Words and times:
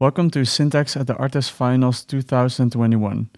Welcome 0.00 0.30
to 0.30 0.46
Syntax 0.46 0.96
at 0.96 1.08
the 1.08 1.16
Artist 1.16 1.52
Finals 1.52 2.06
2021. 2.06 3.28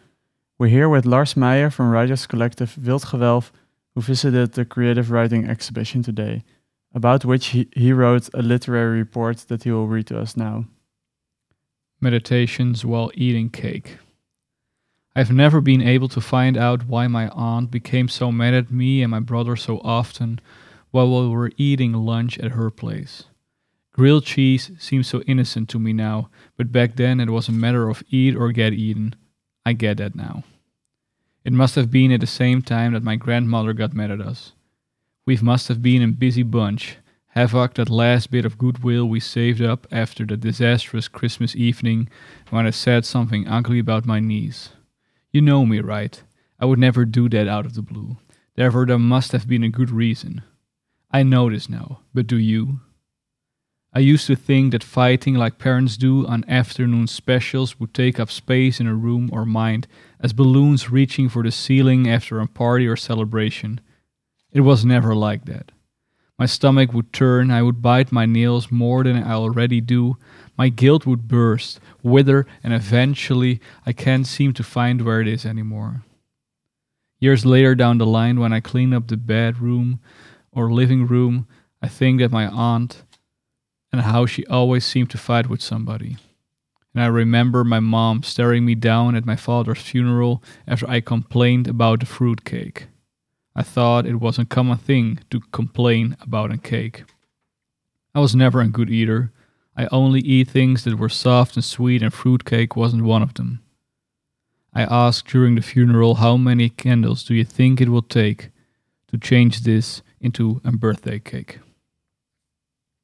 We're 0.61 0.69
here 0.69 0.89
with 0.89 1.05
Lars 1.05 1.37
Meyer 1.37 1.71
from 1.71 1.91
writers 1.91 2.25
collective 2.25 2.79
Wild 2.79 3.03
Gewelf, 3.03 3.51
who 3.97 4.01
visited 4.01 4.53
the 4.53 4.65
creative 4.65 5.11
writing 5.11 5.45
exhibition 5.45 6.05
today, 6.05 6.45
about 6.95 7.25
which 7.25 7.47
he, 7.47 7.69
he 7.75 7.93
wrote 7.93 8.31
a 8.33 8.43
literary 8.43 8.99
report 8.99 9.39
that 9.49 9.65
he 9.65 9.73
will 9.73 9.89
read 9.89 10.07
to 10.07 10.21
us 10.21 10.37
now. 10.37 10.67
Meditations 12.01 12.85
while 12.85 13.11
eating 13.15 13.51
cake. 13.51 13.99
I've 15.17 15.33
never 15.33 15.61
been 15.61 15.83
able 15.83 16.09
to 16.11 16.21
find 16.21 16.57
out 16.57 16.87
why 16.87 17.09
my 17.09 17.29
aunt 17.31 17.73
became 17.73 18.07
so 18.07 18.31
mad 18.31 18.55
at 18.55 18.71
me 18.71 19.03
and 19.03 19.11
my 19.11 19.19
brother 19.19 19.57
so 19.57 19.81
often 19.83 20.41
while 20.93 21.11
we 21.11 21.29
were 21.29 21.51
eating 21.57 21.93
lunch 21.93 22.39
at 22.39 22.53
her 22.53 22.71
place. 22.71 23.25
Grilled 23.93 24.25
cheese 24.25 24.71
seems 24.79 25.07
so 25.07 25.21
innocent 25.23 25.69
to 25.69 25.79
me 25.79 25.93
now, 25.93 26.31
but 26.57 26.73
back 26.73 26.97
then 26.97 27.21
it 27.21 27.29
was 27.29 27.49
a 27.49 27.53
matter 27.53 27.91
of 27.91 28.03
eat 28.11 28.35
or 28.35 28.51
get 28.51 28.73
eaten. 28.73 29.15
I 29.67 29.75
get 29.75 29.99
that 29.99 30.15
now. 30.15 30.45
It 31.45 31.53
must 31.53 31.75
have 31.75 31.91
been 31.91 32.11
at 32.11 32.21
the 32.21 32.27
same 32.27 32.63
time 32.63 32.95
that 32.95 33.03
my 33.03 33.17
grandmother 33.17 33.75
got 33.75 33.93
mad 33.93 34.11
at 34.11 34.21
us. 34.21 34.53
We 35.27 35.37
must 35.37 35.69
have 35.69 35.83
been 35.83 36.03
a 36.03 36.09
busy 36.09 36.43
bunch, 36.43 36.97
havoc 37.29 37.75
that 37.75 37.91
last 37.91 38.31
bit 38.31 38.45
of 38.45 38.59
goodwill 38.59 39.07
we 39.07 39.21
saved 39.21 39.61
up 39.61 39.87
after 39.93 40.25
the 40.25 40.37
disastrous 40.37 41.07
Christmas 41.09 41.55
evening 41.55 42.09
when 42.51 42.67
I 42.67 42.71
said 42.71 43.05
something 43.05 43.47
ugly 43.47 43.79
about 43.79 44.07
my 44.07 44.21
niece. 44.21 44.71
You 45.33 45.43
know 45.43 45.67
me, 45.67 45.81
right? 45.81 46.23
I 46.59 46.65
would 46.65 46.79
never 46.79 47.05
do 47.05 47.29
that 47.29 47.49
out 47.49 47.67
of 47.67 47.75
the 47.75 47.83
blue. 47.83 48.17
Therefore, 48.55 48.87
there 48.87 48.99
must 48.99 49.33
have 49.33 49.47
been 49.47 49.65
a 49.65 49.69
good 49.69 49.91
reason. 49.91 50.43
I 51.11 51.23
know 51.23 51.51
this 51.51 51.69
now, 51.69 52.01
but 52.15 52.27
do 52.27 52.37
you? 52.37 52.81
I 53.95 53.99
used 53.99 54.27
to 54.29 54.37
think 54.37 54.73
that 54.73 54.83
fighting 54.83 55.35
like 55.35 55.59
parents 55.59 55.99
do 55.99 56.27
on 56.27 56.47
afternoon 56.49 57.07
specials 57.07 57.79
would 57.79 57.93
take 57.93 58.19
up 58.19 58.31
space 58.31 58.81
in 58.81 58.87
a 58.87 58.95
room 58.95 59.29
or 59.31 59.45
mind 59.45 59.87
as 60.19 60.33
balloons 60.33 60.91
reaching 60.91 61.29
for 61.29 61.43
the 61.43 61.51
ceiling 61.51 62.09
after 62.09 62.41
a 62.41 62.47
party 62.47 62.87
or 62.87 62.97
celebration. 62.97 63.81
It 64.51 64.63
was 64.63 64.85
never 64.85 65.15
like 65.15 65.45
that. 65.45 65.73
My 66.39 66.47
stomach 66.47 66.95
would 66.95 67.13
turn, 67.13 67.51
I 67.51 67.63
would 67.63 67.83
bite 67.83 68.11
my 68.11 68.25
nails 68.25 68.73
more 68.73 69.05
than 69.05 69.23
I 69.23 69.33
already 69.33 69.83
do, 69.83 70.17
my 70.57 70.71
guilt 70.71 71.07
would 71.07 71.29
burst, 71.29 71.79
wither, 72.03 72.47
and 72.65 72.73
eventually 72.73 73.61
I 73.85 73.93
can't 73.93 74.27
seem 74.27 74.55
to 74.55 74.65
find 74.65 75.03
where 75.03 75.21
it 75.21 75.29
is 75.29 75.45
anymore. 75.45 76.03
Years 77.21 77.45
later 77.45 77.75
down 77.75 77.99
the 77.99 78.07
line, 78.07 78.41
when 78.41 78.53
I 78.53 78.61
clean 78.61 78.95
up 78.95 79.09
the 79.09 79.17
bedroom 79.17 80.01
or 80.51 80.73
living 80.73 81.07
room, 81.07 81.47
I 81.83 81.89
think 81.89 82.21
that 82.21 82.33
my 82.33 82.47
aunt 82.49 83.05
and 83.93 84.03
how 84.03 84.27
she 84.27 84.47
always 84.47 84.85
seemed 84.85 85.11
to 85.11 85.19
fight 85.19 85.49
with 85.49 85.61
somebody. 85.61 86.17
And 86.95 87.03
I 87.03 87.07
remember 87.07 87.65
my 87.65 87.81
mom 87.81 88.23
staring 88.23 88.65
me 88.65 88.75
down 88.75 89.15
at 89.15 89.27
my 89.27 89.37
father's 89.37 89.81
funeral 89.81 90.43
after 90.67 90.89
I 90.89 91.01
complained 91.01 91.69
about 91.69 92.01
the 92.01 92.07
fruit 92.07 92.45
cake. 92.45 92.87
I 93.55 93.63
thought 93.63 94.07
it 94.07 94.21
was 94.21 94.39
a 94.39 94.45
common 94.45 94.79
thing 94.79 95.21
to 95.31 95.41
complain 95.53 96.17
about 96.21 96.53
a 96.53 96.59
cake. 96.59 97.05
I 98.15 98.21
was 98.21 98.35
never 98.35 98.61
a 98.61 98.69
good 98.69 98.91
eater. 98.91 99.33
I 99.77 99.89
only 99.91 100.21
eat 100.21 100.49
things 100.49 100.85
that 100.85 100.99
were 100.99 101.09
soft 101.09 101.57
and 101.57 101.65
sweet, 101.65 102.03
and 102.03 102.13
fruitcake 102.13 102.77
wasn't 102.77 103.05
one 103.05 103.23
of 103.23 103.35
them. 103.35 103.63
I 104.75 104.85
asked 104.85 105.29
during 105.29 105.55
the 105.55 105.63
funeral 105.63 106.17
how 106.17 106.37
many 106.37 106.69
candles 106.71 107.25
do 107.25 107.35
you 107.35 107.45
think 107.45 107.81
it 107.81 107.89
will 107.91 108.03
take 108.03 108.51
to 109.09 109.19
change 109.19 109.61
this 109.61 110.03
into 110.21 110.61
a 110.65 110.73
birthday 110.73 111.19
cake? 111.19 111.59